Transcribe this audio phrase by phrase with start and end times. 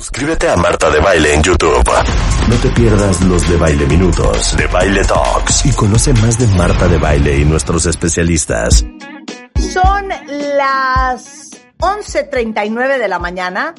[0.00, 1.90] Suscríbete a Marta de Baile en YouTube.
[2.48, 6.88] No te pierdas los de Baile Minutos, de Baile Talks y conoce más de Marta
[6.88, 8.82] de Baile y nuestros especialistas.
[9.56, 10.08] Son
[10.56, 13.74] las 11.39 de la mañana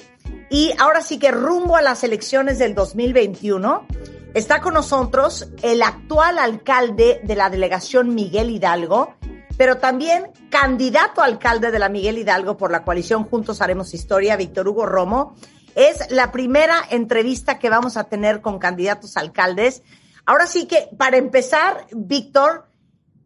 [0.52, 3.88] y ahora sí que rumbo a las elecciones del 2021
[4.36, 9.16] está con nosotros el actual alcalde de la delegación Miguel Hidalgo,
[9.58, 14.36] pero también candidato a alcalde de la Miguel Hidalgo por la coalición Juntos Haremos Historia,
[14.36, 15.36] Víctor Hugo Romo.
[15.76, 19.84] Es la primera entrevista que vamos a tener con candidatos a alcaldes.
[20.26, 22.66] Ahora sí que, para empezar, Víctor,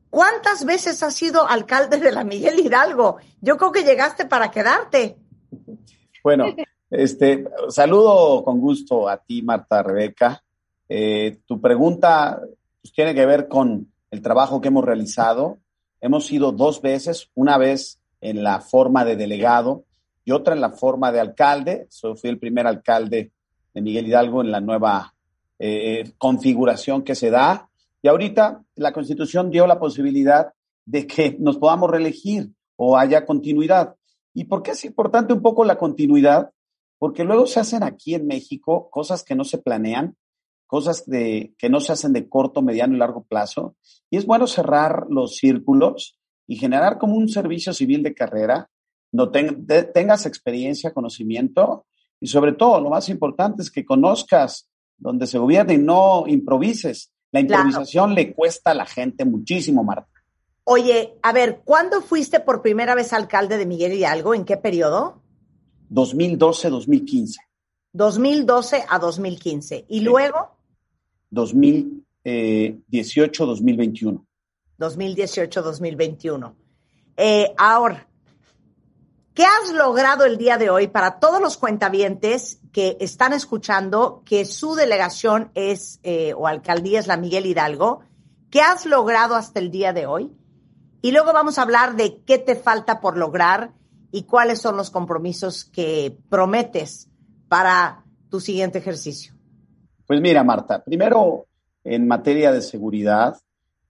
[0.09, 3.17] ¿cuántas veces has sido alcalde de la Miguel Hidalgo?
[3.41, 5.17] Yo creo que llegaste para quedarte.
[6.23, 6.45] Bueno,
[6.89, 10.43] este, saludo con gusto a ti, Marta Rebeca.
[10.87, 12.39] Eh, tu pregunta
[12.81, 15.57] pues, tiene que ver con el trabajo que hemos realizado.
[15.99, 19.83] Hemos sido dos veces, una vez en la forma de delegado
[20.25, 21.87] y otra en la forma de alcalde.
[21.89, 23.31] Soy fui el primer alcalde
[23.73, 25.13] de Miguel Hidalgo en la nueva
[25.59, 27.69] eh, configuración que se da.
[28.01, 30.51] Y ahorita la Constitución dio la posibilidad
[30.85, 33.95] de que nos podamos reelegir o haya continuidad.
[34.33, 36.51] ¿Y por qué es importante un poco la continuidad?
[36.97, 40.15] Porque luego se hacen aquí en México cosas que no se planean,
[40.65, 43.75] cosas de, que no se hacen de corto, mediano y largo plazo.
[44.09, 48.69] Y es bueno cerrar los círculos y generar como un servicio civil de carrera
[49.15, 51.85] no tengas experiencia, conocimiento
[52.19, 57.13] y sobre todo lo más importante es que conozcas donde se gobierna y no improvises.
[57.31, 60.09] La improvisación le cuesta a la gente muchísimo, Marta.
[60.65, 64.33] Oye, a ver, ¿cuándo fuiste por primera vez alcalde de Miguel Hidalgo?
[64.33, 65.21] ¿En qué periodo?
[65.91, 67.37] 2012-2015.
[67.93, 69.85] 2012 a 2015.
[69.87, 70.57] ¿Y luego?
[71.31, 74.25] 2018-2021.
[74.77, 76.53] 2018-2021.
[77.17, 78.09] Eh, ahora,
[79.35, 84.45] ¿Qué has logrado el día de hoy para todos los cuentavientes que están escuchando que
[84.45, 87.99] su delegación es eh, o alcaldía es la Miguel Hidalgo?
[88.49, 90.31] ¿Qué has logrado hasta el día de hoy?
[91.01, 93.73] Y luego vamos a hablar de qué te falta por lograr
[94.09, 97.09] y cuáles son los compromisos que prometes
[97.49, 99.33] para tu siguiente ejercicio.
[100.07, 101.45] Pues mira, Marta, primero
[101.83, 103.35] en materia de seguridad,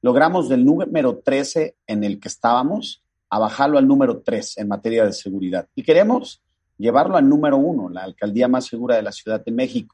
[0.02, 3.05] logramos del número 13 en el que estábamos
[3.36, 5.68] a bajarlo al número 3 en materia de seguridad.
[5.76, 6.42] Y queremos
[6.78, 9.94] llevarlo al número 1, la alcaldía más segura de la Ciudad de México.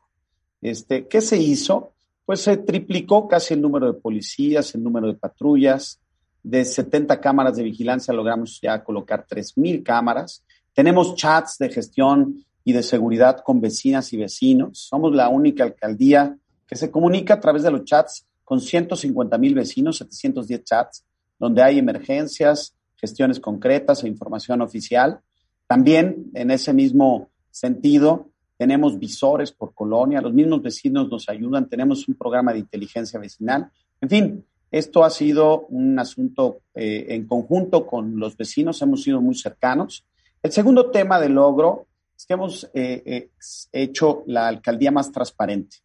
[0.62, 1.94] Este, ¿Qué se hizo?
[2.24, 6.00] Pues se triplicó casi el número de policías, el número de patrullas.
[6.44, 10.44] De 70 cámaras de vigilancia logramos ya colocar 3.000 cámaras.
[10.76, 14.78] Tenemos chats de gestión y de seguridad con vecinas y vecinos.
[14.78, 16.38] Somos la única alcaldía
[16.68, 21.06] que se comunica a través de los chats con 150 mil vecinos, 710 chats,
[21.40, 25.20] donde hay emergencias, gestiones concretas e información oficial.
[25.68, 32.08] También en ese mismo sentido, tenemos visores por colonia, los mismos vecinos nos ayudan, tenemos
[32.08, 33.72] un programa de inteligencia vecinal.
[34.00, 39.20] En fin, esto ha sido un asunto eh, en conjunto con los vecinos, hemos sido
[39.20, 40.06] muy cercanos.
[40.44, 43.30] El segundo tema de logro es que hemos eh, eh,
[43.72, 45.78] hecho la alcaldía más transparente,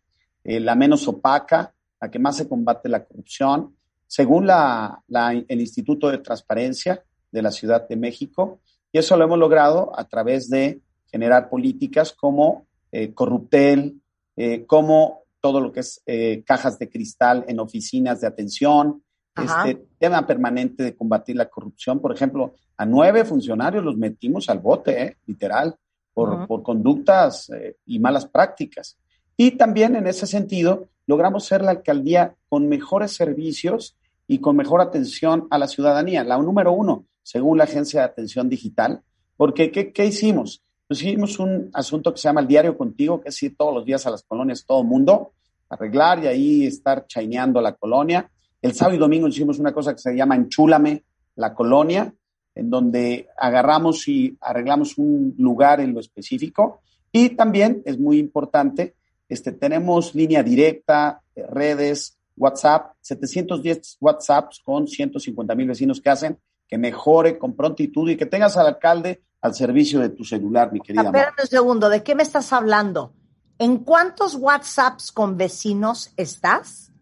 [0.44, 3.75] la menos opaca, la que más se combate la corrupción,
[4.06, 8.60] según la, el Instituto de Transparencia de la Ciudad de México.
[8.92, 10.80] Y eso lo hemos logrado a través de
[11.10, 14.00] generar políticas como eh, Corruptel,
[14.36, 19.02] eh, como todo lo que es eh, cajas de cristal en oficinas de atención,
[19.36, 22.00] este tema permanente de combatir la corrupción.
[22.00, 25.76] Por ejemplo, a nueve funcionarios los metimos al bote, literal,
[26.14, 27.50] por, por conductas
[27.84, 28.96] y malas prácticas.
[29.36, 33.96] Y también en ese sentido, logramos ser la alcaldía con mejores servicios
[34.26, 36.24] y con mejor atención a la ciudadanía.
[36.24, 39.02] La número uno, según la Agencia de Atención Digital,
[39.36, 40.62] porque ¿qué, hicimos?
[40.88, 43.84] Pues hicimos un asunto que se llama el Diario Contigo, que es ir todos los
[43.84, 45.32] días a las colonias, todo mundo,
[45.68, 48.30] arreglar y ahí estar chaineando la colonia.
[48.62, 52.14] El sábado y domingo hicimos una cosa que se llama Enchúlame la colonia,
[52.54, 56.80] en donde agarramos y arreglamos un lugar en lo específico.
[57.12, 58.94] Y también es muy importante
[59.28, 66.38] este, tenemos línea directa, redes, WhatsApp, 710 WhatsApps con 150 mil vecinos que hacen
[66.68, 70.80] que mejore con prontitud y que tengas al alcalde al servicio de tu celular, mi
[70.80, 71.04] querida.
[71.04, 73.14] Espera un segundo, ¿de qué me estás hablando?
[73.58, 76.92] ¿En cuántos WhatsApps con vecinos estás?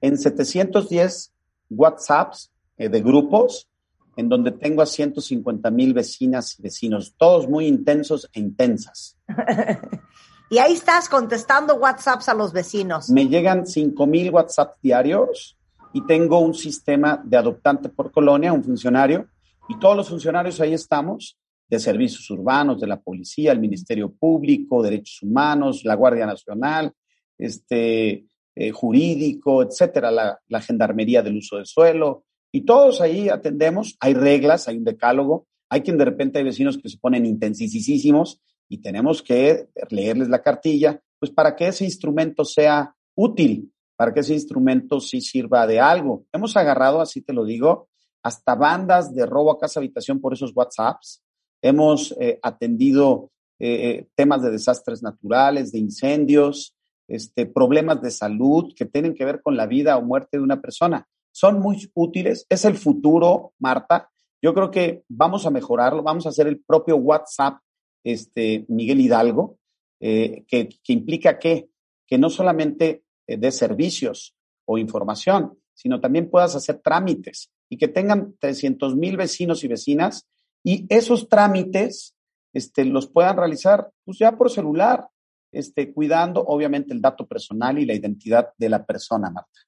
[0.00, 1.32] En 710
[1.70, 3.68] WhatsApps eh, de grupos,
[4.16, 9.18] en donde tengo a 150 mil vecinas y vecinos, todos muy intensos e intensas.
[10.48, 13.10] Y ahí estás contestando WhatsApps a los vecinos.
[13.10, 15.58] Me llegan 5 mil WhatsApp diarios
[15.92, 19.28] y tengo un sistema de adoptante por colonia, un funcionario,
[19.68, 21.36] y todos los funcionarios ahí estamos
[21.68, 26.92] de servicios urbanos, de la policía, el Ministerio Público, Derechos Humanos, la Guardia Nacional,
[27.36, 33.96] este, eh, jurídico, etcétera, la, la gendarmería del uso del suelo, y todos ahí atendemos,
[33.98, 38.40] hay reglas, hay un decálogo, hay quien de repente hay vecinos que se ponen intensísimos
[38.68, 44.20] y tenemos que leerles la cartilla, pues para que ese instrumento sea útil, para que
[44.20, 46.26] ese instrumento sí sirva de algo.
[46.32, 47.88] Hemos agarrado, así te lo digo,
[48.22, 51.22] hasta bandas de robo a casa habitación por esos WhatsApps.
[51.62, 56.74] Hemos eh, atendido eh, eh, temas de desastres naturales, de incendios,
[57.08, 60.60] este, problemas de salud que tienen que ver con la vida o muerte de una
[60.60, 61.06] persona.
[61.32, 62.46] Son muy útiles.
[62.48, 64.10] Es el futuro, Marta.
[64.42, 66.02] Yo creo que vamos a mejorarlo.
[66.02, 67.58] Vamos a hacer el propio WhatsApp,
[68.06, 69.58] este, Miguel Hidalgo,
[69.98, 71.68] que, que implica que,
[72.06, 74.36] que no solamente de servicios
[74.66, 80.26] o información, sino también puedas hacer trámites y que tengan 300 mil vecinos y vecinas
[80.62, 82.14] y esos trámites
[82.52, 85.08] este, los puedan realizar pues ya por celular,
[85.52, 89.60] este, cuidando obviamente el dato personal y la identidad de la persona, Marta.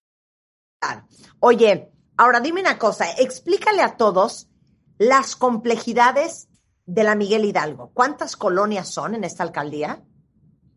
[1.41, 4.49] Oye, ahora dime una cosa, explícale a todos
[4.97, 6.49] las complejidades
[6.89, 7.91] de la Miguel Hidalgo.
[7.93, 10.01] ¿Cuántas colonias son en esta alcaldía?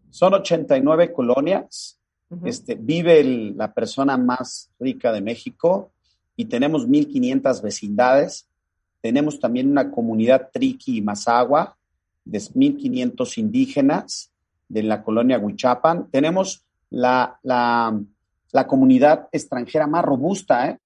[0.10, 1.98] Son 89 colonias.
[2.44, 5.92] este, vive la persona más rica de México
[6.36, 8.46] y tenemos 1.500 vecindades.
[9.00, 11.78] Tenemos también una comunidad triqui y mazagua
[12.25, 14.31] de 1.500 indígenas
[14.68, 16.10] de la colonia Huichapan.
[16.12, 17.98] Tenemos la, la,
[18.52, 20.69] la comunidad extranjera más robusta.
[20.69, 20.78] ¿eh?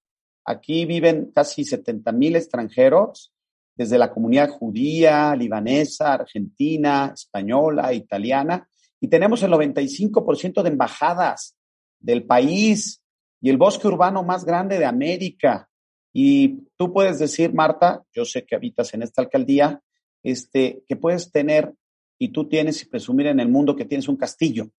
[0.44, 3.32] Aquí viven casi 70.000 extranjeros,
[3.76, 8.68] desde la comunidad judía, libanesa, argentina, española, italiana,
[9.00, 11.56] y tenemos el 95% de embajadas
[12.00, 13.02] del país
[13.40, 15.68] y el bosque urbano más grande de América.
[16.12, 19.82] Y tú puedes decir, Marta, yo sé que habitas en esta alcaldía,
[20.22, 21.74] este, que puedes tener
[22.18, 24.70] y tú tienes y presumir en el mundo que tienes un castillo,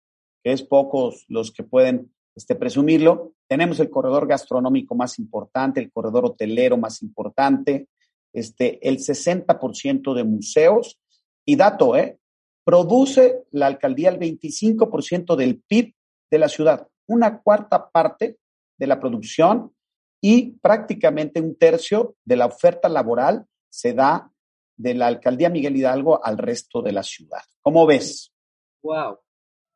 [0.44, 3.34] que es pocos los que pueden este, presumirlo.
[3.48, 7.88] Tenemos el corredor gastronómico más importante, el corredor hotelero más importante,
[8.40, 11.00] este, el 60% de museos.
[11.46, 12.20] Y dato, ¿eh?
[12.64, 15.94] Produce la alcaldía el 25% del PIB
[16.30, 18.38] de la ciudad, una cuarta parte
[18.78, 19.74] de la producción
[20.22, 24.32] y prácticamente un tercio de la oferta laboral se da
[24.76, 27.42] de la alcaldía Miguel Hidalgo al resto de la ciudad.
[27.62, 28.32] ¿Cómo ves?
[28.84, 29.18] Wow.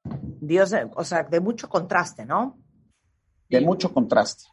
[0.04, 2.60] Dios, o sea, de mucho contraste, ¿no?
[3.50, 4.46] De mucho contraste.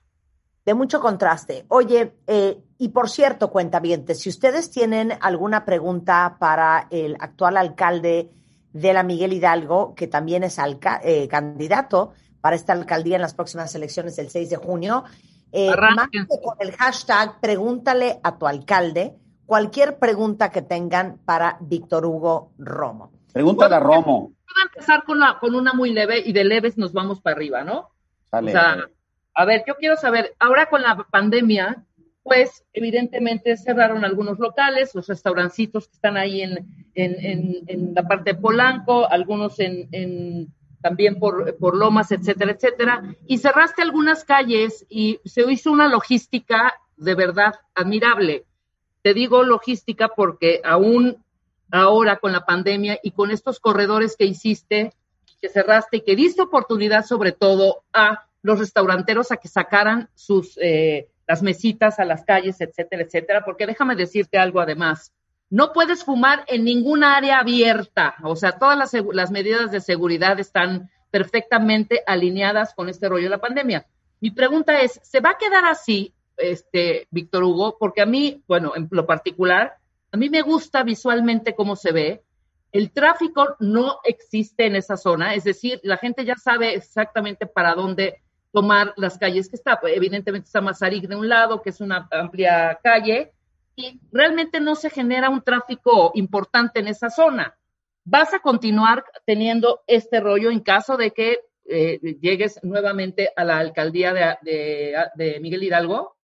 [0.68, 1.64] De mucho contraste.
[1.68, 7.56] Oye, eh, y por cierto, cuenta bien, si ustedes tienen alguna pregunta para el actual
[7.56, 8.28] alcalde
[8.74, 10.58] de la Miguel Hidalgo, que también es
[11.04, 12.12] eh, candidato,
[12.42, 15.04] para esta alcaldía en las próximas elecciones del 6 de junio.
[15.52, 19.16] Eh, con el hashtag pregúntale a tu alcalde
[19.46, 23.10] cualquier pregunta que tengan para Víctor Hugo Romo.
[23.32, 24.20] Pregúntale a Romo.
[24.20, 27.64] Voy a empezar con, con una muy leve y de leves nos vamos para arriba,
[27.64, 27.88] ¿no?
[28.30, 28.86] O sea,
[29.38, 31.84] a ver, yo quiero saber, ahora con la pandemia,
[32.24, 38.32] pues evidentemente cerraron algunos locales, los restaurancitos que están ahí en, en, en, la parte
[38.32, 40.52] de Polanco, algunos en,
[40.82, 46.74] también por, por Lomas, etcétera, etcétera, y cerraste algunas calles y se hizo una logística
[46.96, 48.44] de verdad admirable.
[49.02, 51.24] Te digo logística porque aún
[51.70, 54.92] ahora con la pandemia y con estos corredores que hiciste,
[55.40, 60.58] que cerraste y que diste oportunidad sobre todo a los restauranteros a que sacaran sus
[60.60, 65.12] eh, las mesitas a las calles, etcétera, etcétera, porque déjame decirte algo además.
[65.50, 70.40] No puedes fumar en ningún área abierta, o sea, todas las, las medidas de seguridad
[70.40, 73.86] están perfectamente alineadas con este rollo de la pandemia.
[74.20, 77.76] Mi pregunta es, ¿se va a quedar así, este, Víctor Hugo?
[77.78, 79.76] Porque a mí, bueno, en lo particular,
[80.10, 82.22] a mí me gusta visualmente cómo se ve.
[82.72, 87.74] El tráfico no existe en esa zona, es decir, la gente ya sabe exactamente para
[87.74, 88.20] dónde
[88.52, 89.78] tomar las calles que está.
[89.84, 93.32] Evidentemente está Mazarik de un lado, que es una amplia calle,
[93.76, 97.56] y realmente no se genera un tráfico importante en esa zona.
[98.04, 103.58] ¿Vas a continuar teniendo este rollo en caso de que eh, llegues nuevamente a la
[103.58, 106.16] alcaldía de, Miguel Hidalgo?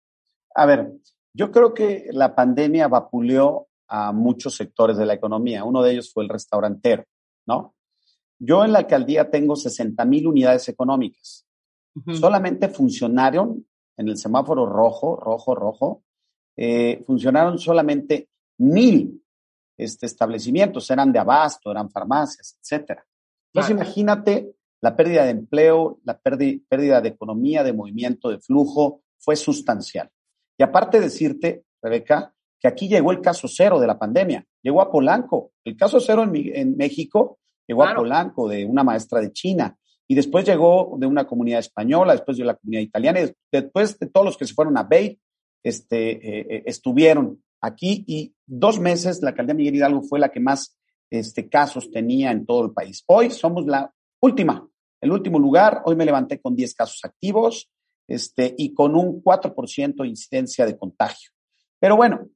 [0.54, 0.92] A ver,
[1.34, 5.64] yo creo que la pandemia vapuleó a muchos sectores de la economía.
[5.64, 7.04] Uno de ellos fue el restaurantero,
[7.46, 7.74] ¿no?
[8.38, 11.46] Yo en la alcaldía tengo 60 mil unidades económicas.
[12.12, 16.02] Solamente funcionaron en el semáforo rojo, rojo, rojo,
[16.56, 19.22] eh, funcionaron solamente mil
[19.76, 23.04] este, establecimientos, eran de abasto, eran farmacias, etcétera.
[23.52, 29.36] Entonces, imagínate la pérdida de empleo, la pérdida de economía, de movimiento, de flujo, fue
[29.36, 30.10] sustancial.
[30.58, 34.90] Y aparte decirte, Rebeca, que aquí llegó el caso cero de la pandemia, llegó a
[34.90, 35.52] Polanco.
[35.64, 40.44] El caso cero en, México llegó a Polanco, de una maestra de China, y después
[40.44, 44.36] llegó de una comunidad española, después de la comunidad italiana, y después de todos los
[44.36, 45.18] que se fueron a Bay,
[45.62, 50.40] este, eh, eh, estuvieron aquí y dos meses la alcaldía Miguel Hidalgo fue la que
[50.40, 50.76] más
[51.10, 53.02] este, casos tenía en todo el país.
[53.06, 54.68] Hoy somos la última,
[55.00, 55.82] el último lugar.
[55.86, 57.70] Hoy me levanté con 10 casos activos
[58.06, 61.30] este, y con un 4% de incidencia de contagio.
[61.80, 62.28] Pero bueno,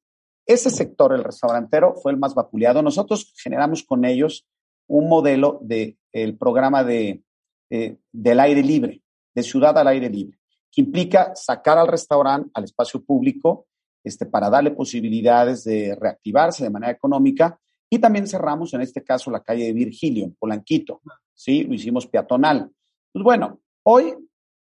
[0.46, 2.82] ese sector, el restaurantero, fue el más vapuleado.
[2.82, 4.46] Nosotros generamos con ellos
[4.86, 7.22] un modelo del el programa de,
[7.70, 9.02] del aire libre,
[9.34, 10.38] de ciudad al aire libre,
[10.70, 13.66] que implica sacar al restaurante al espacio público
[14.04, 17.58] este, para darle posibilidades de reactivarse de manera económica.
[17.90, 21.00] Y también cerramos, en este caso, la calle de Virgilio, en Polanquito.
[21.34, 21.64] ¿sí?
[21.64, 22.70] Lo hicimos peatonal.
[23.12, 24.14] Pues bueno, hoy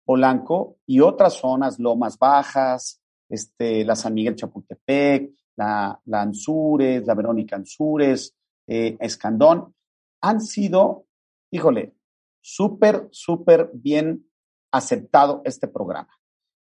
[0.05, 7.15] Polanco y otras zonas, Lomas Bajas, este, la San Miguel Chapultepec, la, la Anzures, la
[7.15, 8.35] Verónica Anzures,
[8.67, 9.75] eh, Escandón,
[10.21, 11.07] han sido,
[11.51, 11.95] híjole,
[12.43, 14.27] súper, súper bien
[14.71, 16.11] aceptado este programa.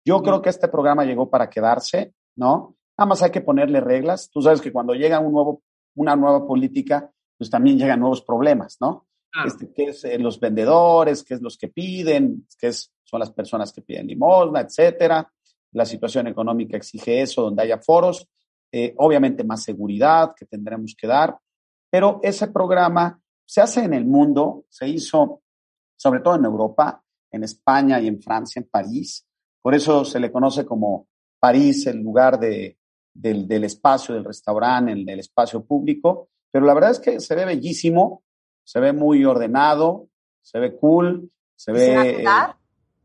[0.05, 2.77] Yo creo que este programa llegó para quedarse, ¿no?
[2.99, 4.31] Nada más hay que ponerle reglas.
[4.31, 5.63] Tú sabes que cuando llega un nuevo,
[5.95, 9.07] una nueva política, pues también llegan nuevos problemas, ¿no?
[9.45, 11.23] Este, ¿Qué es eh, los vendedores?
[11.23, 12.47] ¿Qué es los que piden?
[12.59, 15.31] ¿Qué es, son las personas que piden limosna, etcétera?
[15.73, 18.27] La situación económica exige eso, donde haya foros.
[18.73, 21.39] Eh, obviamente más seguridad que tendremos que dar,
[21.91, 25.41] pero ese programa se hace en el mundo, se hizo
[25.99, 29.27] sobre todo en Europa, en España y en Francia, en París.
[29.61, 32.79] Por eso se le conoce como París, el lugar de,
[33.13, 36.31] del, espacio, del restaurante, el, el espacio público.
[36.51, 38.23] Pero la verdad es que se ve bellísimo,
[38.65, 40.09] se ve muy ordenado,
[40.41, 41.81] se ve cool, se ve...
[41.81, 42.59] ¿Se va a quedar?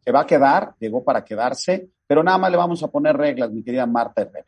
[0.04, 3.52] se va a quedar, llegó para quedarse, pero nada más le vamos a poner reglas,
[3.52, 4.48] mi querida Marta Herrera.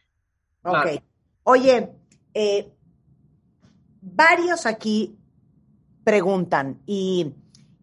[0.63, 1.01] Ok.
[1.43, 1.89] Oye,
[2.33, 2.71] eh,
[4.01, 5.17] varios aquí
[6.03, 7.33] preguntan y,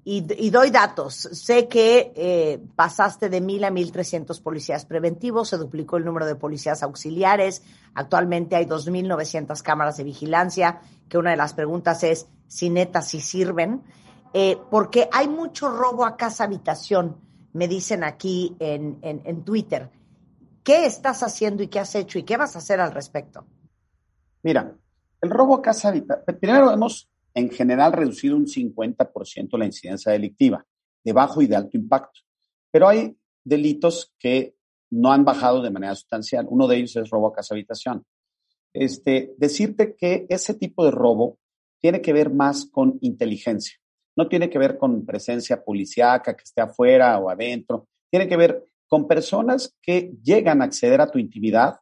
[0.05, 1.15] doy datos.
[1.15, 6.27] Sé que eh, pasaste de mil a mil trescientos policías preventivos, se duplicó el número
[6.27, 7.63] de policías auxiliares.
[7.95, 12.69] Actualmente hay dos mil novecientas cámaras de vigilancia, que una de las preguntas es si
[12.69, 13.83] neta si sirven,
[14.35, 17.17] eh, porque hay mucho robo a casa habitación,
[17.53, 19.91] me dicen aquí en, en Twitter.
[20.65, 23.45] ¿Qué estás haciendo y qué has hecho y qué vas a hacer al respecto?
[24.43, 24.75] Mira,
[25.21, 30.65] el robo a casa habitación, primero hemos en general reducido un 50% la incidencia delictiva,
[31.05, 32.21] de bajo y de alto impacto.
[32.71, 34.55] Pero hay delitos que
[34.91, 36.47] no han bajado de manera sustancial.
[36.49, 38.05] Uno de ellos es robo a casa habitación.
[38.73, 41.39] Este, decirte que ese tipo de robo
[41.81, 43.77] tiene que ver más con inteligencia.
[44.17, 47.89] No tiene que ver con presencia policíaca que esté afuera o adentro.
[48.11, 51.81] Tiene que ver con personas que llegan a acceder a tu intimidad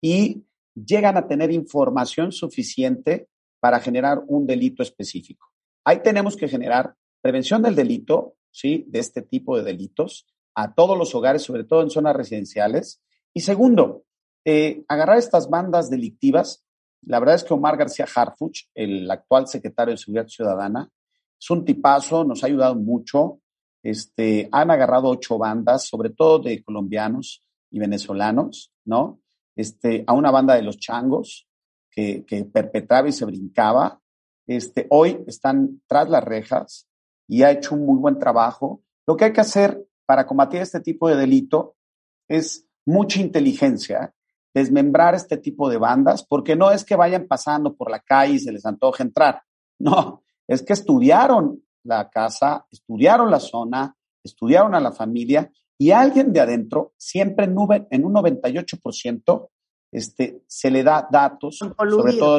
[0.00, 0.42] y
[0.74, 3.28] llegan a tener información suficiente
[3.66, 5.48] para generar un delito específico.
[5.84, 8.84] Ahí tenemos que generar prevención del delito, ¿sí?
[8.86, 13.02] De este tipo de delitos a todos los hogares, sobre todo en zonas residenciales.
[13.34, 14.04] Y segundo,
[14.44, 16.64] eh, agarrar estas bandas delictivas.
[17.02, 20.88] La verdad es que Omar García Harfuch, el actual secretario de Seguridad Ciudadana,
[21.36, 23.40] es un tipazo, nos ha ayudado mucho.
[23.82, 29.18] Este, han agarrado ocho bandas, sobre todo de colombianos y venezolanos, ¿no?
[29.56, 31.48] Este, a una banda de los changos
[31.96, 34.00] que, perpetraba y se brincaba.
[34.46, 36.86] Este, hoy están tras las rejas
[37.26, 38.82] y ha hecho un muy buen trabajo.
[39.06, 41.74] Lo que hay que hacer para combatir este tipo de delito
[42.28, 44.14] es mucha inteligencia,
[44.54, 48.38] desmembrar este tipo de bandas, porque no es que vayan pasando por la calle y
[48.38, 49.42] se les antoje entrar,
[49.78, 56.32] no, es que estudiaron la casa, estudiaron la zona, estudiaron a la familia y alguien
[56.32, 59.48] de adentro, siempre en, un 98%,
[59.96, 62.38] este, se le da datos sobre todo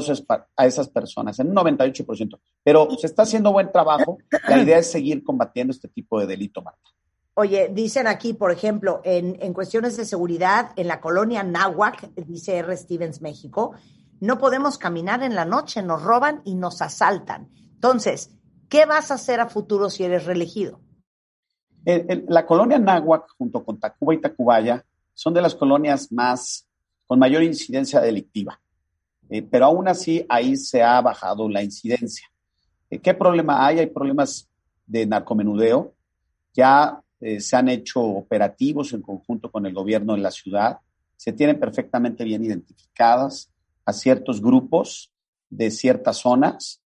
[0.56, 2.40] a esas personas, en un 98%.
[2.64, 4.18] Pero se está haciendo buen trabajo.
[4.48, 6.92] La idea es seguir combatiendo este tipo de delito, Marta.
[7.34, 12.58] Oye, dicen aquí, por ejemplo, en, en cuestiones de seguridad, en la colonia Nahuac, dice
[12.58, 12.76] R.
[12.76, 13.74] Stevens, México,
[14.20, 17.50] no podemos caminar en la noche, nos roban y nos asaltan.
[17.76, 18.32] Entonces,
[18.70, 20.82] ¿Qué vas a hacer a futuro si eres reelegido?
[22.28, 24.84] la colonia Náhuac, junto con Tacuba y Tacubaya,
[25.14, 26.67] son de las colonias más
[27.08, 28.60] con mayor incidencia delictiva.
[29.30, 32.28] Eh, pero aún así, ahí se ha bajado la incidencia.
[32.90, 33.80] Eh, ¿Qué problema hay?
[33.80, 34.50] Hay problemas
[34.86, 35.94] de narcomenudeo.
[36.54, 40.80] Ya eh, se han hecho operativos en conjunto con el gobierno de la ciudad.
[41.16, 43.52] Se tienen perfectamente bien identificadas
[43.86, 45.12] a ciertos grupos
[45.50, 46.82] de ciertas zonas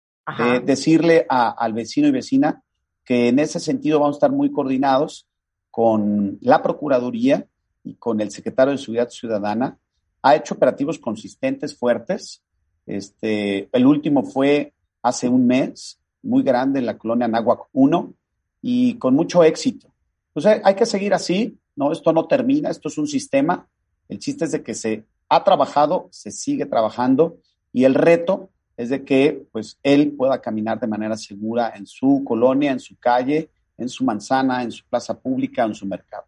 [0.63, 2.63] decirle al vecino y vecina
[3.03, 5.27] que en ese sentido vamos a estar muy coordinados
[5.71, 7.47] con la Procuraduría
[7.83, 9.77] y con el secretario de Seguridad Ciudadana
[10.21, 12.43] ha hecho operativos consistentes, fuertes.
[12.85, 18.13] Este, el último fue hace un mes, muy grande en la colonia Nahuac 1
[18.61, 19.91] y con mucho éxito.
[20.27, 21.91] Entonces hay que seguir así, ¿no?
[21.91, 23.67] Esto no termina, esto es un sistema.
[24.07, 27.37] El chiste es de que se ha trabajado, se sigue trabajando
[27.73, 32.23] y el reto es de que pues él pueda caminar de manera segura en su
[32.25, 36.25] colonia, en su calle, en su manzana, en su plaza pública, en su mercado.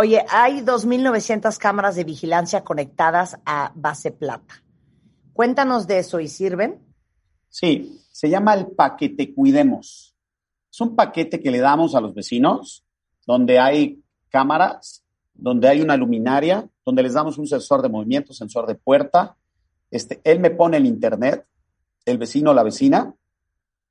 [0.00, 4.62] Oye, hay 2.900 cámaras de vigilancia conectadas a base plata.
[5.32, 6.78] Cuéntanos de eso y sirven.
[7.48, 10.14] Sí, se llama el paquete Cuidemos.
[10.70, 12.84] Es un paquete que le damos a los vecinos
[13.26, 15.02] donde hay cámaras,
[15.34, 19.36] donde hay una luminaria, donde les damos un sensor de movimiento, sensor de puerta.
[19.90, 21.44] Este, él me pone el internet,
[22.04, 23.12] el vecino o la vecina.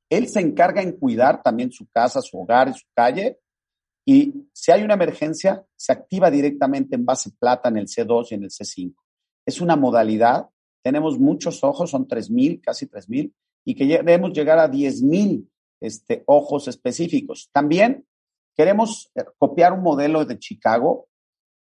[0.10, 3.40] Él se encarga en cuidar también su casa, su hogar su calle.
[4.10, 8.36] Y si hay una emergencia, se activa directamente en base plata en el C2 y
[8.36, 8.94] en el C5.
[9.46, 10.48] Es una modalidad.
[10.82, 13.34] Tenemos muchos ojos, son 3.000, casi 3.000,
[13.66, 15.46] y que queremos llegar a 10.000
[15.82, 17.50] este, ojos específicos.
[17.52, 18.08] También
[18.56, 21.10] queremos eh, copiar un modelo de Chicago,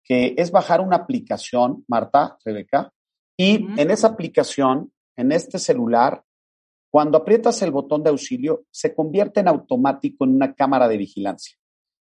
[0.04, 2.92] que es bajar una aplicación, Marta, Rebeca,
[3.38, 6.24] y en esa aplicación, en este celular,
[6.90, 11.56] cuando aprietas el botón de auxilio, se convierte en automático en una cámara de vigilancia,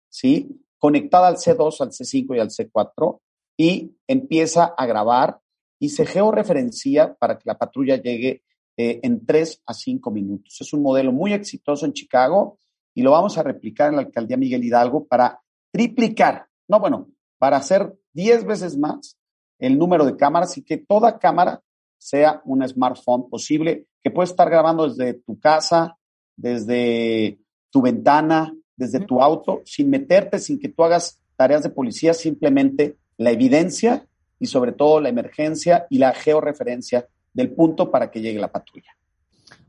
[0.08, 0.62] ¿sí?
[0.78, 3.20] Conectada al C2, al C5 y al C4
[3.56, 5.40] y empieza a grabar
[5.80, 8.42] y se georreferencia para que la patrulla llegue
[8.76, 10.60] eh, en 3 a 5 minutos.
[10.60, 12.58] Es un modelo muy exitoso en Chicago
[12.94, 15.40] y lo vamos a replicar en la alcaldía Miguel Hidalgo para
[15.72, 19.16] triplicar, no bueno, para hacer 10 veces más
[19.58, 21.62] el número de cámaras y que toda cámara
[21.98, 25.98] sea un smartphone posible que puede estar grabando desde tu casa,
[26.36, 32.14] desde tu ventana, desde tu auto, sin meterte, sin que tú hagas tareas de policía,
[32.14, 34.06] simplemente la evidencia
[34.38, 38.97] y sobre todo la emergencia y la georreferencia del punto para que llegue la patrulla.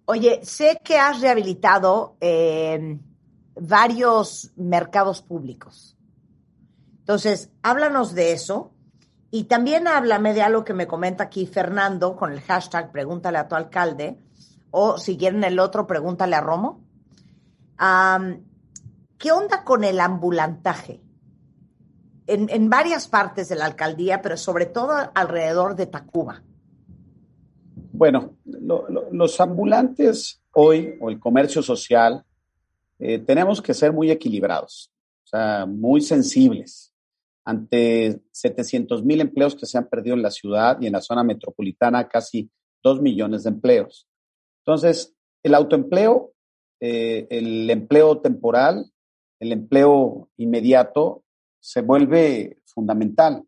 [0.05, 2.97] Oye, sé que has rehabilitado eh,
[3.55, 5.97] varios mercados públicos.
[6.99, 8.71] Entonces, háblanos de eso
[9.31, 13.47] y también háblame de algo que me comenta aquí Fernando con el hashtag Pregúntale a
[13.47, 14.17] tu alcalde
[14.71, 16.81] o si quieren el otro, Pregúntale a Romo.
[19.19, 21.01] ¿Qué onda con el ambulantaje?
[22.25, 26.41] En, varias partes de la alcaldía, pero sobre todo alrededor de Tacuba.
[27.91, 32.23] Bueno, los ambulantes hoy, o el comercio social,
[32.99, 34.91] eh, tenemos que ser muy equilibrados,
[35.25, 36.93] o sea, muy sensibles
[37.43, 41.23] ante 700 mil empleos que se han perdido en la ciudad y en la zona
[41.23, 42.49] metropolitana, casi
[42.83, 44.07] 2 millones de empleos.
[44.63, 46.31] Entonces, el autoempleo,
[46.79, 48.91] eh, el empleo temporal,
[49.39, 51.23] el empleo inmediato
[51.59, 53.43] se vuelve fundamental,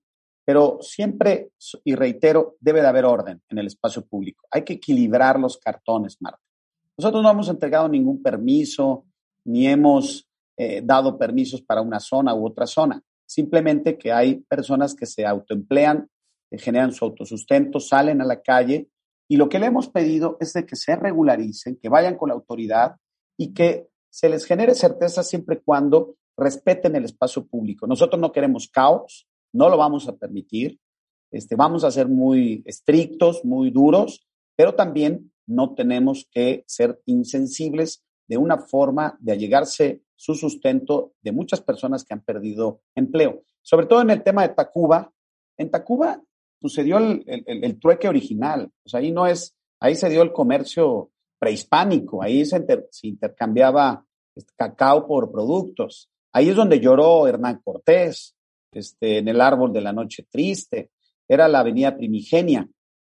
[0.46, 1.52] pero siempre,
[1.84, 4.46] y reitero, debe de haber orden en el espacio público.
[4.52, 6.42] Hay que equilibrar los cartones, Marta.
[6.98, 9.06] Nosotros no hemos entregado ningún permiso,
[9.46, 10.28] ni hemos
[10.58, 13.02] eh, dado permisos para una zona u otra zona
[13.32, 16.10] simplemente que hay personas que se autoemplean,
[16.50, 18.90] que generan su autosustento, salen a la calle
[19.30, 22.36] y lo que le hemos pedido es de que se regularicen, que vayan con la
[22.36, 22.98] autoridad
[23.38, 27.88] y que se les genere certeza siempre y cuando respeten el espacio público.
[27.88, 30.80] Nosotros no queremos caos, no lo vamos a permitir,
[31.32, 38.04] este, vamos a ser muy estrictos, muy duros, pero también no tenemos que ser insensibles
[38.28, 43.44] de una forma de allegarse su sustento de muchas personas que han perdido empleo.
[43.62, 45.12] Sobre todo en el tema de Tacuba.
[45.58, 46.22] En Tacuba
[46.60, 48.72] sucedió el, el, trueque original.
[48.86, 51.11] Sea, ahí no es, ahí se dio el comercio
[51.42, 52.64] prehispánico, ahí se,
[53.02, 56.08] intercambiaba este, cacao por productos.
[56.32, 58.36] Ahí es donde lloró Hernán Cortés,
[58.72, 60.92] este, en el árbol de la noche triste.
[61.28, 62.70] Era la avenida primigenia.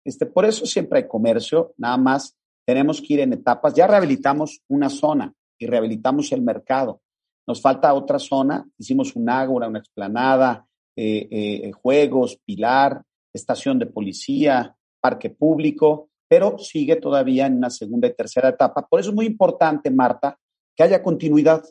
[0.03, 2.35] Este, por eso siempre hay comercio, nada más
[2.65, 3.75] tenemos que ir en etapas.
[3.75, 7.01] Ya rehabilitamos una zona, y rehabilitamos el mercado.
[7.47, 13.85] Nos falta otra zona, hicimos un ágora, una explanada, eh, eh, juegos, pilar, estación de
[13.85, 18.87] policía, parque público, pero sigue todavía en una segunda y tercera etapa.
[18.87, 20.37] Por eso es muy importante, Marta,
[20.75, 21.63] que haya continuidad,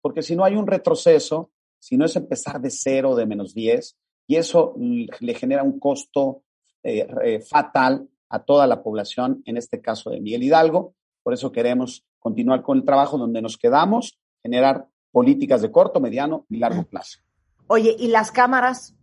[0.00, 3.96] porque si no hay un retroceso, si no es empezar de cero, de menos 10,
[4.28, 6.42] y eso le genera un costo
[6.82, 10.94] eh, fatal a toda la población, en este caso de Miguel Hidalgo.
[11.22, 16.46] Por eso queremos continuar con el trabajo donde nos quedamos, generar políticas de corto, mediano
[16.48, 17.18] y largo plazo.
[17.66, 18.94] Oye, ¿y las cámaras?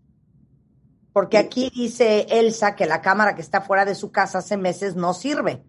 [1.13, 4.95] Porque aquí dice Elsa que la cámara que está fuera de su casa hace meses
[4.95, 5.63] no sirve.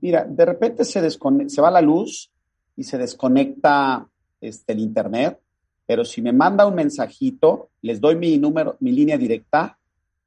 [0.00, 2.30] Mira, de repente se, se va la luz
[2.76, 4.08] y se desconecta
[4.40, 5.40] este, el internet,
[5.86, 9.78] pero si me manda un mensajito, les doy mi número, mi línea directa,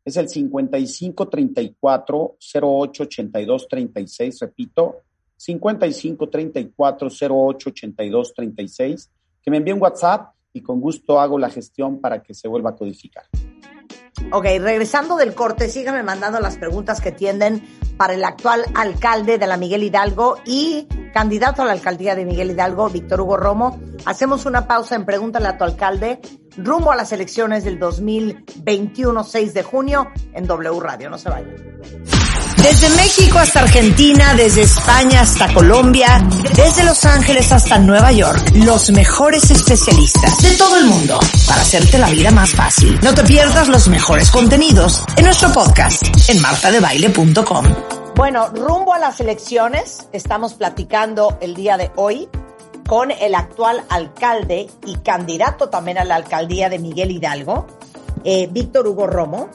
[0.06, 5.02] es el 55 34 08 82 36, repito,
[5.36, 11.50] 55 34 08 82 36, que me envíe un WhatsApp y con gusto hago la
[11.50, 13.26] gestión para que se vuelva a codificar.
[14.32, 17.63] Ok, regresando del corte, síganme mandando las preguntas que tienden
[17.97, 22.51] para el actual alcalde de la Miguel Hidalgo y candidato a la alcaldía de Miguel
[22.51, 23.80] Hidalgo, Víctor Hugo Romo.
[24.06, 26.19] Hacemos una pausa en Pregúntale a tu alcalde
[26.58, 31.10] rumbo a las elecciones del 2021, 6 de junio, en W Radio.
[31.10, 31.56] No se vayan.
[32.57, 36.21] Desde México hasta Argentina, desde España hasta Colombia,
[36.55, 41.97] desde Los Ángeles hasta Nueva York, los mejores especialistas de todo el mundo para hacerte
[41.97, 42.99] la vida más fácil.
[43.01, 47.65] No te pierdas los mejores contenidos en nuestro podcast en martadebaile.com.
[48.15, 52.27] Bueno, rumbo a las elecciones, estamos platicando el día de hoy
[52.87, 57.67] con el actual alcalde y candidato también a la alcaldía de Miguel Hidalgo,
[58.23, 59.49] eh, Víctor Hugo Romo,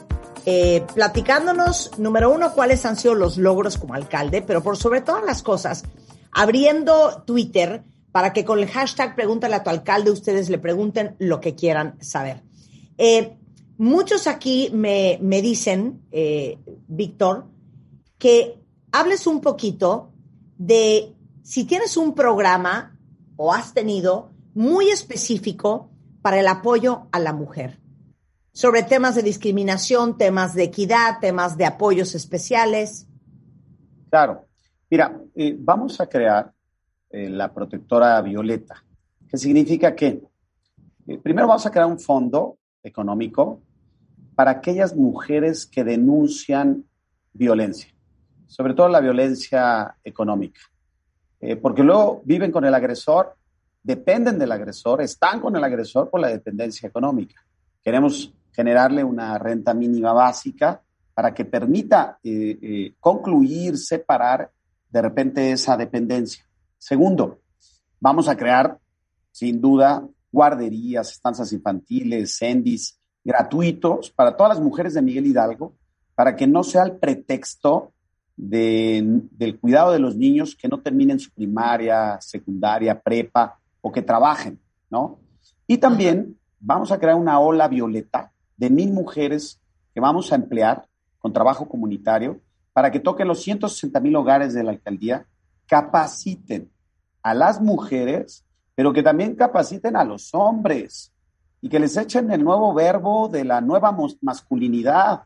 [0.45, 5.23] eh, platicándonos, número uno, cuáles han sido los logros como alcalde, pero por sobre todas
[5.23, 5.83] las cosas,
[6.31, 11.39] abriendo Twitter para que con el hashtag Pregúntale a tu alcalde ustedes le pregunten lo
[11.39, 12.43] que quieran saber.
[12.97, 13.37] Eh,
[13.77, 17.45] muchos aquí me, me dicen, eh, Víctor,
[18.17, 18.59] que
[18.91, 20.11] hables un poquito
[20.57, 22.99] de si tienes un programa
[23.37, 25.89] o has tenido muy específico
[26.21, 27.82] para el apoyo a la mujer
[28.53, 33.07] sobre temas de discriminación, temas de equidad, temas de apoyos especiales.
[34.09, 34.45] Claro.
[34.91, 36.53] Mira, eh, vamos a crear
[37.09, 38.83] eh, la protectora violeta,
[39.27, 40.21] que significa que
[41.07, 43.59] eh, primero vamos a crear un fondo económico
[44.35, 46.85] para aquellas mujeres que denuncian
[47.33, 47.91] violencia,
[48.45, 50.61] sobre todo la violencia económica,
[51.61, 53.35] porque luego viven con el agresor,
[53.81, 57.43] dependen del agresor, están con el agresor por la dependencia económica.
[57.83, 60.81] Queremos generarle una renta mínima básica
[61.13, 64.49] para que permita eh, eh, concluir, separar
[64.89, 66.45] de repente esa dependencia.
[66.77, 67.39] Segundo,
[67.99, 68.77] vamos a crear,
[69.31, 75.75] sin duda, guarderías, estancias infantiles, sendis gratuitos para todas las mujeres de Miguel Hidalgo,
[76.15, 77.93] para que no sea el pretexto
[78.35, 84.59] del cuidado de los niños que no terminen su primaria, secundaria, prepa o que trabajen,
[84.89, 85.19] ¿no?
[85.67, 88.32] Y también vamos a crear una ola violeta
[88.63, 89.59] de mil mujeres
[89.93, 90.87] que vamos a emplear
[91.19, 92.39] con trabajo comunitario
[92.71, 95.25] para que toquen los 160 mil hogares de la alcaldía,
[95.67, 96.71] capaciten
[97.21, 101.11] a las mujeres, pero que también capaciten a los hombres
[101.59, 105.23] y que les echen el nuevo verbo de la nueva masculinidad.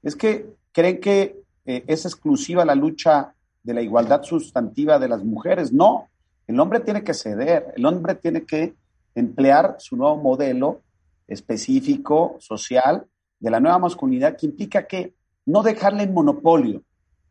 [0.00, 5.24] Es que creen que eh, es exclusiva la lucha de la igualdad sustantiva de las
[5.24, 5.72] mujeres.
[5.72, 6.08] No,
[6.46, 8.76] el hombre tiene que ceder, el hombre tiene que
[9.16, 10.82] emplear su nuevo modelo
[11.28, 13.06] específico, social,
[13.38, 15.14] de la nueva masculinidad, que implica que
[15.46, 16.82] no dejarle el monopolio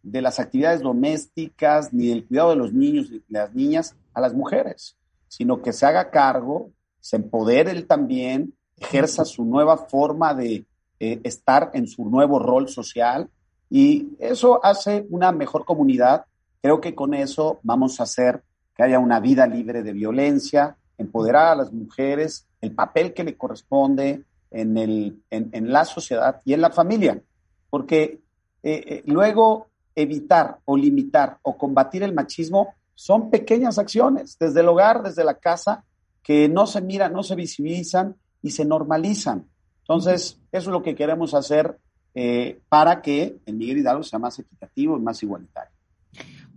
[0.02, 4.34] de las actividades domésticas ni del cuidado de los niños y las niñas a las
[4.34, 10.66] mujeres, sino que se haga cargo, se empodere él también, ejerza su nueva forma de
[11.00, 13.30] eh, estar en su nuevo rol social
[13.70, 16.26] y eso hace una mejor comunidad.
[16.62, 18.44] Creo que con eso vamos a hacer
[18.76, 23.38] que haya una vida libre de violencia, empoderar a las mujeres el papel que le
[23.38, 27.22] corresponde en, el, en, la sociedad y en la familia,
[27.70, 28.22] porque
[28.64, 34.68] eh, eh, luego evitar o limitar o combatir el machismo son pequeñas acciones, desde el
[34.70, 35.84] hogar, desde la casa,
[36.24, 39.48] que no se miran, no se visibilizan y se normalizan.
[39.82, 41.78] Entonces, eso es lo que queremos hacer
[42.14, 45.77] eh, para que el Miguel Hidalgo sea más equitativo y más igualitario.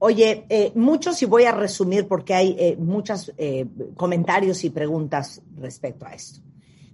[0.02, 5.42] Oye, eh, muchos, y voy a resumir porque hay eh, muchos eh, comentarios y preguntas
[5.58, 6.40] respecto a esto.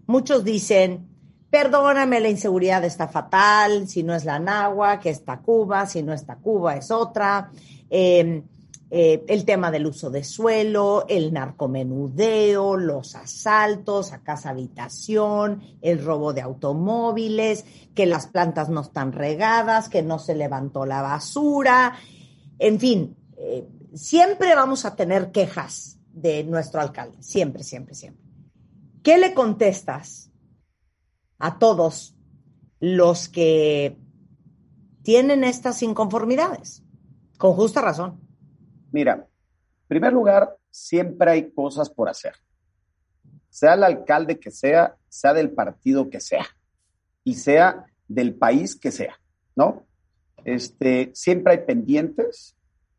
[0.09, 1.07] Muchos dicen,
[1.49, 6.13] perdóname, la inseguridad está fatal, si no es la Nagua, que está Cuba, si no
[6.13, 7.53] está Cuba es otra.
[7.89, 8.43] Em,
[8.91, 16.33] el tema del uso de suelo, el narcomenudeo, los asaltos a casa habitación, el robo
[16.33, 17.65] de automóviles,
[17.95, 21.97] que las plantas no están regadas, que no se levantó la basura,
[22.59, 28.25] en fin, eh, siempre vamos a tener quejas de nuestro alcalde, siempre, siempre, siempre.
[29.03, 30.31] ¿Qué le contestas
[31.39, 32.17] a todos
[32.81, 33.97] los que
[35.03, 36.83] tienen estas inconformidades?
[37.39, 38.21] Con justa razón.
[38.91, 42.35] Mira, en primer lugar, siempre hay cosas por hacer.
[43.49, 46.47] Sea el alcalde que sea, sea del partido que sea,
[47.25, 49.19] y sea del país que sea,
[49.55, 49.86] ¿no?
[50.47, 52.57] Este, siempre hay pendientes,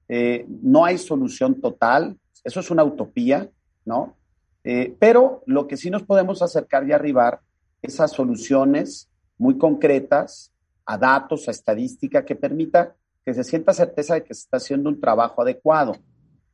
[0.09, 3.49] eh, no hay solución total, eso es una utopía,
[3.85, 4.17] ¿no?
[4.65, 7.39] Eh, pero lo que sí nos podemos acercar y arribar
[7.81, 10.51] es a soluciones muy concretas,
[10.85, 14.89] a datos, a estadística que permita que se sienta certeza de que se está haciendo
[14.89, 15.93] un trabajo adecuado.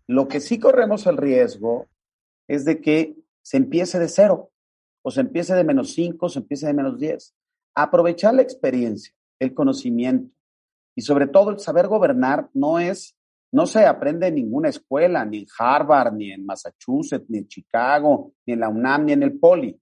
[0.06, 1.88] Lo que sí corremos el riesgo
[2.48, 4.52] es de que se empiece de cero,
[5.02, 7.34] o se empiece de menos cinco, o se empiece de menos diez.
[7.74, 10.32] Aprovechar la experiencia, el conocimiento
[10.96, 13.16] y sobre todo el saber gobernar no es,
[13.52, 18.34] no se aprende en ninguna escuela, ni en Harvard, ni en Massachusetts, ni en Chicago,
[18.46, 19.80] ni en la UNAM, ni en el Poli.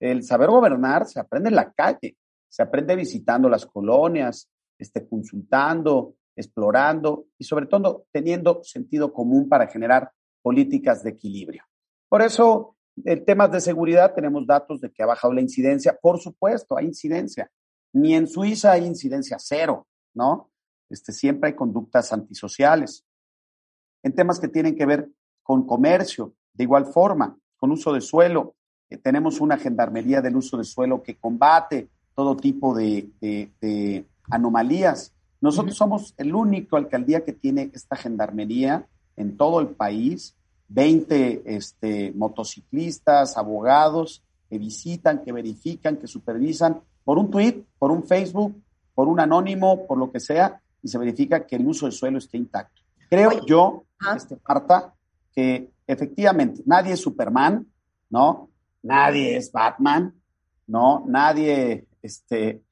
[0.00, 2.16] El saber gobernar se aprende en la calle,
[2.48, 9.68] se aprende visitando las colonias, este, consultando, explorando y sobre todo teniendo sentido común para
[9.68, 10.10] generar
[10.42, 11.64] políticas de equilibrio.
[12.08, 15.96] Por eso, en temas de seguridad tenemos datos de que ha bajado la incidencia.
[16.00, 17.50] Por supuesto, hay incidencia.
[17.94, 20.50] Ni en Suiza hay incidencia cero, ¿no?
[20.92, 23.04] Este, siempre hay conductas antisociales.
[24.02, 25.08] En temas que tienen que ver
[25.42, 28.54] con comercio, de igual forma, con uso de suelo,
[28.90, 35.14] eh, tenemos una gendarmería del uso de suelo que combate todo tipo de, de anomalías.
[35.40, 40.36] Nosotros somos el único alcaldía que tiene esta gendarmería en todo el país,
[40.68, 48.04] 20 este, motociclistas, abogados que visitan, que verifican, que supervisan por un tweet, por un
[48.04, 48.54] Facebook,
[48.94, 52.18] por un anónimo, por lo que sea, y se verifica que el uso del suelo
[52.18, 52.82] esté intacto.
[53.08, 53.84] Creo yo,
[54.16, 54.94] este, Marta,
[55.34, 57.66] que efectivamente nadie es Superman,
[58.10, 58.50] ¿no?
[58.82, 60.14] Nadie es Batman,
[60.66, 61.04] ¿no?
[61.06, 62.62] Nadie este,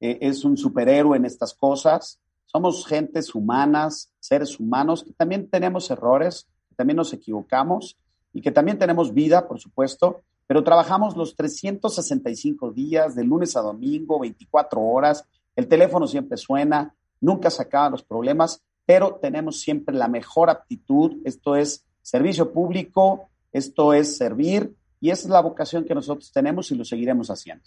[0.00, 2.18] eh, es un superhéroe en estas cosas.
[2.46, 7.96] Somos gentes humanas, seres humanos, que también tenemos errores, que también nos equivocamos
[8.32, 13.60] y que también tenemos vida, por supuesto, pero trabajamos los 365 días, de lunes a
[13.60, 19.94] domingo, 24 horas, el teléfono siempre suena, nunca se acaban los problemas, pero tenemos siempre
[19.94, 25.84] la mejor aptitud, esto es servicio público, esto es servir y esa es la vocación
[25.84, 27.64] que nosotros tenemos y lo seguiremos haciendo.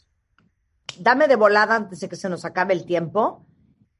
[1.00, 3.46] Dame de volada antes de que se nos acabe el tiempo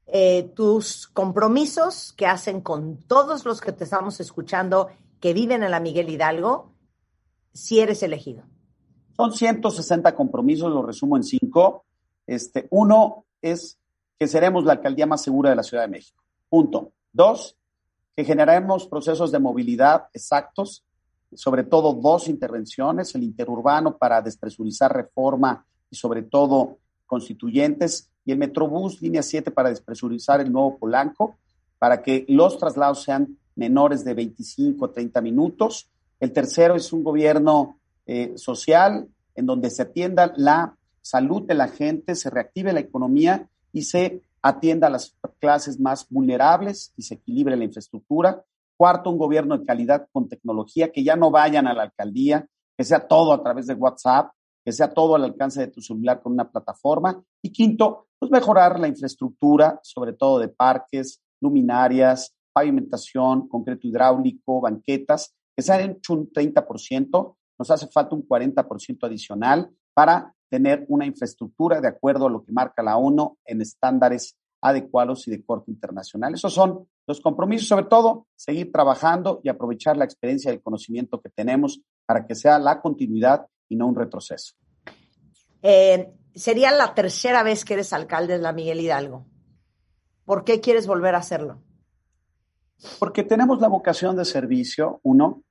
[0.06, 4.88] eh, tus compromisos que hacen con todos los que te estamos escuchando
[5.18, 6.74] que viven en la Miguel Hidalgo,
[7.52, 8.44] si eres elegido.
[9.16, 11.86] Son 160 compromisos, lo resumo en cinco.
[12.26, 13.78] Este, uno es
[14.18, 16.22] que seremos la alcaldía más segura de la Ciudad de México.
[16.48, 16.92] Punto.
[17.12, 17.56] Dos,
[18.16, 20.84] que generaremos procesos de movilidad exactos,
[21.34, 28.38] sobre todo dos intervenciones, el interurbano para despresurizar reforma y sobre todo constituyentes y el
[28.38, 31.36] Metrobús línea 7 para despresurizar el nuevo Polanco,
[31.78, 35.90] para que los traslados sean menores de 25 o 30 minutos.
[36.18, 41.68] El tercero es un gobierno eh, social en donde se atienda la salud de la
[41.68, 47.14] gente, se reactive la economía y se atienda a las clases más vulnerables y se
[47.14, 48.42] equilibre la infraestructura.
[48.76, 52.84] Cuarto, un gobierno de calidad con tecnología, que ya no vayan a la alcaldía, que
[52.84, 54.30] sea todo a través de WhatsApp,
[54.64, 57.22] que sea todo al alcance de tu celular con una plataforma.
[57.42, 65.34] Y quinto, pues mejorar la infraestructura, sobre todo de parques, luminarias, pavimentación, concreto hidráulico, banquetas,
[65.56, 71.04] que se han hecho un 30%, nos hace falta un 40% adicional para tener una
[71.04, 75.72] infraestructura de acuerdo a lo que marca la ONU en estándares adecuados y de corte
[75.72, 76.32] internacional.
[76.32, 81.20] Esos son los compromisos, sobre todo seguir trabajando y aprovechar la experiencia y el conocimiento
[81.20, 84.54] que tenemos para que sea la continuidad y no un retroceso.
[85.60, 89.26] Eh, sería la tercera vez que eres alcalde de la Miguel Hidalgo.
[90.24, 91.60] ¿Por qué quieres volver a hacerlo?
[93.00, 95.42] Porque tenemos la vocación de servicio, uno,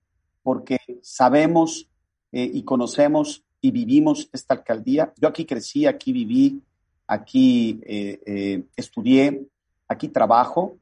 [0.44, 1.90] porque sabemos
[2.32, 5.14] eh, y conocemos y vivimos esta alcaldía.
[5.18, 6.62] Yo aquí crecí, aquí viví,
[7.08, 9.48] aquí eh, estudié,
[9.88, 10.78] aquí trabajo,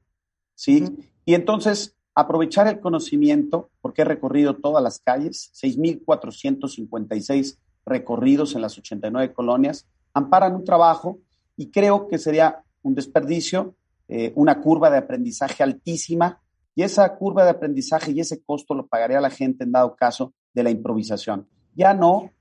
[0.55, 0.83] ¿sí?
[1.23, 8.75] Y entonces aprovechar el conocimiento, porque he recorrido todas las calles, 6.456 recorridos en las
[8.75, 11.19] 89 colonias, amparan un trabajo
[11.55, 13.75] y creo que sería un desperdicio,
[14.07, 16.41] eh, una curva de aprendizaje altísima
[16.73, 20.33] y esa curva de aprendizaje y ese costo lo pagaría la gente en dado caso
[20.51, 21.47] de la improvisación.
[21.75, 22.31] Ya no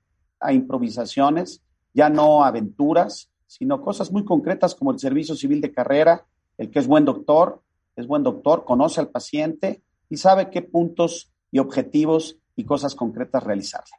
[0.41, 1.61] a improvisaciones,
[1.93, 6.25] ya no aventuras, sino cosas muy concretas como el servicio civil de carrera,
[6.57, 7.61] el que es buen doctor,
[7.95, 13.43] es buen doctor, conoce al paciente y sabe qué puntos y objetivos y cosas concretas
[13.43, 13.91] realizarle.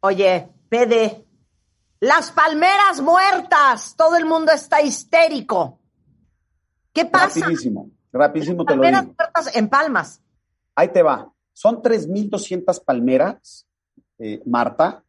[0.00, 1.26] Oye, PD,
[2.00, 5.78] las palmeras muertas, todo el mundo está histérico.
[6.92, 7.40] ¿Qué pasa?
[7.40, 8.92] Rapidísimo, rapidísimo te lo digo.
[8.94, 10.22] Palmeras muertas en Palmas.
[10.74, 11.30] Ahí te va.
[11.52, 13.66] Son 3.200 palmeras,
[14.18, 15.04] eh, Marta.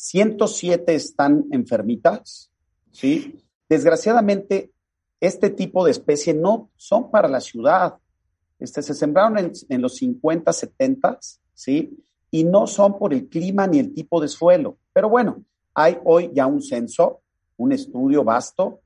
[0.00, 2.50] 107 están enfermitas,
[2.90, 3.44] ¿sí?
[3.68, 4.72] Desgraciadamente,
[5.20, 7.98] este tipo de especie no son para la ciudad.
[8.58, 9.36] Este, se sembraron
[9.68, 11.18] en, los 50, 70,
[11.52, 12.02] ¿sí?
[12.30, 14.78] y no son por el clima ni el tipo de suelo.
[14.94, 17.20] Pero bueno, hay hoy ya un censo,
[17.58, 18.80] un estudio vasto,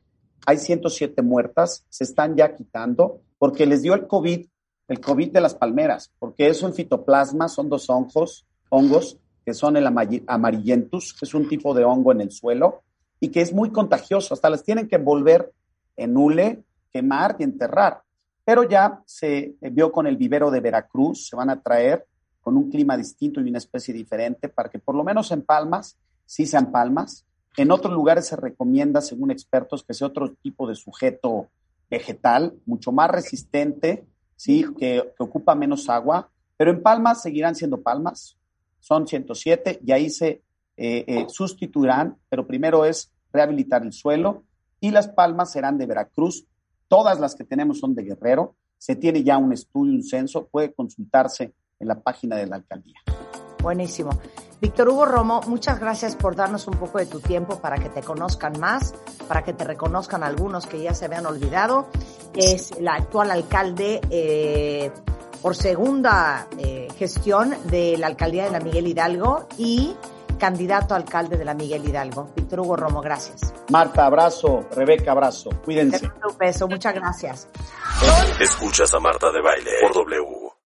[0.45, 4.47] hay 107 muertas, se están ya quitando porque les dio el COVID,
[4.89, 9.77] el COVID de las palmeras, porque eso en fitoplasma son dos hongos, hongos que son
[9.77, 12.83] el amarillentus, que es un tipo de hongo en el suelo
[13.21, 15.53] y que es muy contagioso, hasta las tienen que volver
[15.97, 18.03] en hule, quemar y enterrar.
[18.45, 22.07] Pero ya se vio con el vivero de Veracruz, se van a traer
[22.41, 25.97] con un clima distinto y una especie diferente para que por lo menos en palmas,
[26.27, 27.25] sí sean palmas.
[27.57, 31.49] En otros lugares se recomienda, según expertos, que sea otro tipo de sujeto
[31.91, 34.05] vegetal, mucho más resistente,
[34.37, 38.37] sí, que, ocupa menos agua, pero en palmas seguirán siendo palmas,
[38.85, 40.43] son 107 y ahí se
[40.77, 44.45] eh, eh, sustituirán, pero primero es rehabilitar el suelo
[44.79, 46.45] y las palmas serán de Veracruz.
[46.87, 48.57] Todas las que tenemos son de Guerrero.
[48.77, 53.01] Se tiene ya un estudio, un censo, puede consultarse en la página de la alcaldía.
[53.63, 54.11] Buenísimo.
[54.61, 58.03] Víctor Hugo Romo, muchas gracias por darnos un poco de tu tiempo para que te
[58.03, 58.95] conozcan más,
[59.27, 61.89] para que te reconozcan algunos que ya se habían olvidado.
[62.35, 64.93] Es el actual alcalde eh,
[65.45, 69.95] por segunda eh, gestión de la alcaldía de la Miguel Hidalgo y
[70.39, 72.31] candidato a alcalde de la Miguel Hidalgo.
[72.35, 73.53] Víctor Hugo Romo, gracias.
[73.69, 74.67] Marta, abrazo.
[74.75, 75.51] Rebeca, abrazo.
[75.63, 76.07] Cuídense.
[76.07, 77.49] Un beso, muchas gracias.
[78.41, 80.54] Escuchas a Marta de Baile por W.